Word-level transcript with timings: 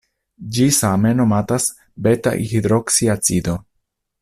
Ĝi 0.53 0.63
same 0.77 1.11
nomatas 1.19 1.67
beta-hidroksiacido. 2.07 3.57